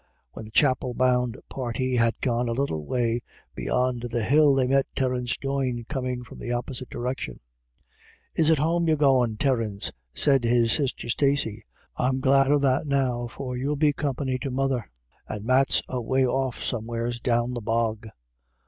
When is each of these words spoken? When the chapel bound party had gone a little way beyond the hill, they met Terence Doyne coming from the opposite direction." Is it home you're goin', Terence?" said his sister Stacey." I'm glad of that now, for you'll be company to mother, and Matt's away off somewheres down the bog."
When 0.31 0.45
the 0.45 0.49
chapel 0.49 0.95
bound 0.95 1.37
party 1.47 1.97
had 1.97 2.19
gone 2.21 2.47
a 2.49 2.53
little 2.53 2.83
way 2.83 3.21
beyond 3.53 4.01
the 4.09 4.23
hill, 4.23 4.55
they 4.55 4.65
met 4.65 4.87
Terence 4.95 5.37
Doyne 5.37 5.85
coming 5.87 6.23
from 6.23 6.39
the 6.39 6.51
opposite 6.53 6.89
direction." 6.89 7.39
Is 8.33 8.49
it 8.49 8.57
home 8.57 8.87
you're 8.87 8.97
goin', 8.97 9.37
Terence?" 9.37 9.91
said 10.15 10.43
his 10.43 10.71
sister 10.71 11.07
Stacey." 11.07 11.63
I'm 11.97 12.19
glad 12.19 12.49
of 12.49 12.61
that 12.63 12.87
now, 12.87 13.27
for 13.27 13.55
you'll 13.55 13.75
be 13.75 13.93
company 13.93 14.39
to 14.39 14.49
mother, 14.49 14.89
and 15.27 15.45
Matt's 15.45 15.83
away 15.87 16.25
off 16.25 16.63
somewheres 16.63 17.19
down 17.19 17.53
the 17.53 17.61
bog." 17.61 18.07